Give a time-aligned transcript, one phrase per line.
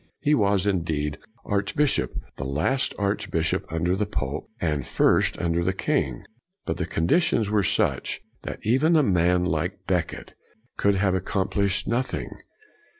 [0.19, 5.73] He was, indeed, arch bishop, the last archbiship under the pope, the first under the
[5.73, 6.25] king.
[6.65, 9.85] But the condi tions were such that even a man like CRANMER 83
[10.17, 10.33] Becket
[10.75, 12.31] could have accomplished nothing.